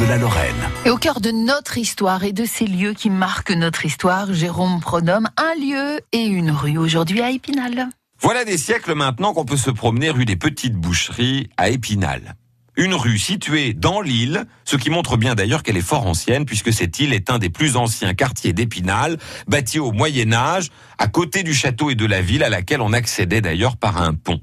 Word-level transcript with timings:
de 0.00 0.06
la 0.06 0.16
Lorraine. 0.16 0.56
Et 0.86 0.90
au 0.90 0.96
cœur 0.96 1.20
de 1.20 1.30
notre 1.30 1.76
histoire 1.76 2.24
et 2.24 2.32
de 2.32 2.46
ces 2.46 2.66
lieux 2.66 2.94
qui 2.94 3.10
marquent 3.10 3.50
notre 3.50 3.84
histoire, 3.84 4.32
Jérôme 4.32 4.80
pronome 4.80 5.28
un 5.36 5.54
lieu 5.60 6.00
et 6.12 6.24
une 6.24 6.50
rue 6.50 6.78
aujourd'hui 6.78 7.20
à 7.20 7.30
Épinal. 7.30 7.88
Voilà 8.20 8.44
des 8.46 8.56
siècles 8.56 8.94
maintenant 8.94 9.34
qu'on 9.34 9.44
peut 9.44 9.58
se 9.58 9.70
promener 9.70 10.08
rue 10.08 10.24
des 10.24 10.36
Petites 10.36 10.74
Boucheries 10.74 11.50
à 11.58 11.68
Épinal. 11.68 12.34
Une 12.76 12.94
rue 12.94 13.18
située 13.18 13.74
dans 13.74 14.00
l'île, 14.00 14.46
ce 14.64 14.76
qui 14.76 14.88
montre 14.88 15.18
bien 15.18 15.34
d'ailleurs 15.34 15.62
qu'elle 15.62 15.76
est 15.76 15.82
fort 15.82 16.06
ancienne 16.06 16.46
puisque 16.46 16.72
cette 16.72 16.98
île 16.98 17.12
est 17.12 17.28
un 17.28 17.38
des 17.38 17.50
plus 17.50 17.76
anciens 17.76 18.14
quartiers 18.14 18.54
d'Épinal, 18.54 19.18
bâti 19.48 19.78
au 19.78 19.92
Moyen 19.92 20.32
Âge, 20.32 20.70
à 20.96 21.08
côté 21.08 21.42
du 21.42 21.52
château 21.52 21.90
et 21.90 21.94
de 21.94 22.06
la 22.06 22.22
ville 22.22 22.42
à 22.42 22.48
laquelle 22.48 22.80
on 22.80 22.94
accédait 22.94 23.42
d'ailleurs 23.42 23.76
par 23.76 24.00
un 24.00 24.14
pont. 24.14 24.40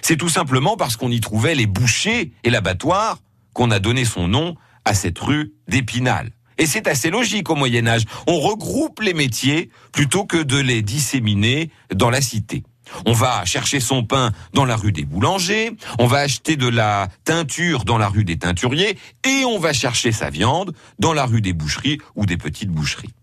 C'est 0.00 0.16
tout 0.16 0.28
simplement 0.28 0.76
parce 0.76 0.96
qu'on 0.96 1.10
y 1.10 1.18
trouvait 1.18 1.56
les 1.56 1.66
bouchers 1.66 2.32
et 2.44 2.50
l'abattoir 2.50 3.18
qu'on 3.52 3.70
a 3.72 3.80
donné 3.80 4.04
son 4.04 4.28
nom 4.28 4.54
à 4.84 4.94
cette 4.94 5.18
rue 5.18 5.52
d'Épinal. 5.68 6.30
Et 6.58 6.66
c'est 6.66 6.86
assez 6.86 7.10
logique 7.10 7.50
au 7.50 7.54
Moyen 7.54 7.86
Âge. 7.86 8.04
On 8.26 8.38
regroupe 8.38 9.00
les 9.00 9.14
métiers 9.14 9.70
plutôt 9.92 10.24
que 10.24 10.42
de 10.42 10.58
les 10.58 10.82
disséminer 10.82 11.70
dans 11.94 12.10
la 12.10 12.20
cité. 12.20 12.62
On 13.06 13.12
va 13.12 13.44
chercher 13.44 13.80
son 13.80 14.04
pain 14.04 14.32
dans 14.52 14.64
la 14.64 14.76
rue 14.76 14.92
des 14.92 15.04
boulangers, 15.04 15.72
on 15.98 16.06
va 16.06 16.18
acheter 16.18 16.56
de 16.56 16.68
la 16.68 17.08
teinture 17.24 17.84
dans 17.84 17.96
la 17.96 18.08
rue 18.08 18.24
des 18.24 18.38
teinturiers, 18.38 18.98
et 19.24 19.44
on 19.46 19.58
va 19.58 19.72
chercher 19.72 20.12
sa 20.12 20.30
viande 20.30 20.74
dans 20.98 21.12
la 21.12 21.24
rue 21.24 21.40
des 21.40 21.52
boucheries 21.52 21.98
ou 22.16 22.26
des 22.26 22.36
petites 22.36 22.70
boucheries. 22.70 23.14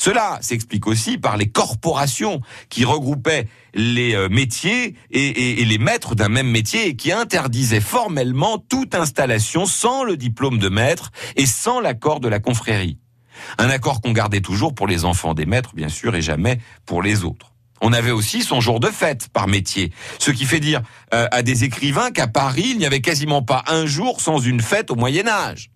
Cela 0.00 0.38
s'explique 0.40 0.86
aussi 0.86 1.18
par 1.18 1.36
les 1.36 1.50
corporations 1.50 2.40
qui 2.70 2.86
regroupaient 2.86 3.48
les 3.74 4.14
euh, 4.14 4.30
métiers 4.30 4.96
et, 5.10 5.62
les 5.62 5.78
maîtres 5.78 6.14
d'un 6.14 6.30
même 6.30 6.48
métier 6.48 6.86
et 6.86 6.96
qui 6.96 7.12
interdisaient 7.12 7.82
formellement 7.82 8.56
toute 8.56 8.94
installation 8.94 9.66
sans 9.66 10.02
le 10.02 10.16
diplôme 10.16 10.58
de 10.58 10.70
maître 10.70 11.10
et 11.36 11.44
sans 11.44 11.80
l'accord 11.80 12.20
de 12.20 12.28
la 12.28 12.40
confrérie. 12.40 12.96
Un 13.58 13.68
accord 13.68 14.00
qu'on 14.00 14.12
gardait 14.12 14.40
toujours 14.40 14.74
pour 14.74 14.86
les 14.86 15.04
enfants 15.04 15.34
des 15.34 15.44
maîtres, 15.44 15.74
bien 15.74 15.90
sûr, 15.90 16.14
et 16.14 16.22
jamais 16.22 16.60
pour 16.86 17.02
les 17.02 17.22
autres. 17.22 17.52
On 17.82 17.92
avait 17.92 18.10
aussi 18.10 18.40
son 18.40 18.62
jour 18.62 18.80
de 18.80 18.88
fête 18.88 19.28
par 19.28 19.48
métier, 19.48 19.92
ce 20.18 20.30
qui 20.30 20.46
fait 20.46 20.60
dire 20.60 20.80
euh, 21.12 21.28
à 21.30 21.42
des 21.42 21.64
écrivains 21.64 22.10
qu'à 22.10 22.26
Paris, 22.26 22.68
il 22.70 22.78
n'y 22.78 22.86
avait 22.86 23.02
quasiment 23.02 23.42
pas 23.42 23.64
un 23.66 23.84
jour 23.84 24.22
sans 24.22 24.38
une 24.38 24.62
fête 24.62 24.90
au 24.90 24.96
Moyen 24.96 25.28
Âge. 25.28 25.70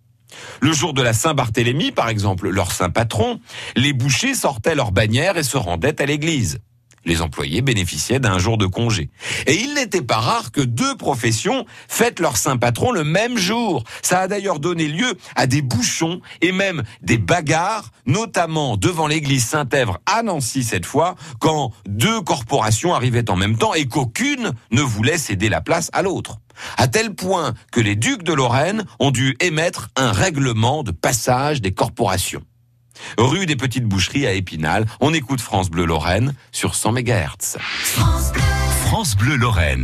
Le 0.61 0.73
jour 0.73 0.95
de 0.95 1.03
la 1.03 1.13
Saint-Barthélemy, 1.13 1.93
par 1.93 2.09
exemple, 2.09 2.49
leur 2.49 2.73
saint 2.73 2.91
patron, 2.91 3.41
les 3.77 3.93
bouchers 3.93 4.35
sortaient 4.35 4.75
leurs 4.75 4.93
bannières 4.93 5.37
et 5.37 5.43
se 5.43 5.57
rendaient 5.57 6.01
à 6.01 6.07
l'église. 6.07 6.61
Les 7.05 7.23
employés 7.23 7.63
bénéficiaient 7.63 8.19
d'un 8.19 8.39
jour 8.39 8.59
de 8.59 8.67
congé. 8.67 9.11
Et 9.47 9.55
il 9.55 9.75
n'était 9.75 10.03
pas 10.03 10.19
rare 10.19 10.53
que 10.53 10.61
deux 10.61 10.97
professions 10.97 11.67
fêtent 11.89 12.21
leur 12.21 12.37
saint 12.37 12.57
patron 12.57 12.93
le 12.93 13.05
même 13.05 13.37
jour. 13.37 13.85
Ça 14.03 14.21
a 14.21 14.29
d'ailleurs 14.29 14.59
donné 14.59 14.89
lieu 14.89 15.17
à 15.37 15.47
des 15.47 15.63
bouchons 15.63 16.21
et 16.41 16.53
même 16.53 16.83
des 17.03 17.19
bagarres, 17.19 17.91
notamment 18.07 18.77
devant 18.77 19.07
l'église 19.07 19.45
Saint-Èvre 19.45 20.01
à 20.07 20.23
Nancy 20.23 20.65
cette 20.65 20.87
fois, 20.87 21.15
quand 21.41 21.73
deux 21.87 22.21
corporations 22.23 22.95
arrivaient 22.95 23.31
en 23.31 23.37
même 23.37 23.57
temps 23.59 23.75
et 23.75 23.87
qu'aucune 23.87 24.53
ne 24.71 24.83
voulait 24.83 25.19
céder 25.19 25.49
la 25.49 25.61
place 25.61 25.91
à 25.93 26.03
l'autre 26.03 26.39
à 26.77 26.89
tel 26.89 27.15
point 27.15 27.55
que 27.73 27.81
les 27.81 27.97
ducs 27.97 28.23
de 28.23 28.33
Lorraine 28.33 28.85
ont 28.99 29.11
dû 29.11 29.37
émettre 29.41 29.89
un 29.97 30.13
règlement 30.13 30.83
de 30.83 30.91
passage 30.91 31.61
des 31.61 31.73
corporations. 31.73 32.43
Rue 33.19 33.47
des 33.47 33.57
Petites 33.57 33.85
Boucheries 33.85 34.27
à 34.27 34.33
Épinal, 34.33 34.87
on 35.01 35.13
écoute 35.13 35.41
France 35.41 35.71
Bleu 35.71 35.85
Lorraine 35.85 36.35
sur 36.53 36.75
100 36.75 36.93
MHz. 36.93 37.59
France 38.87 39.17
Bleu 39.17 39.37
Lorraine. 39.37 39.83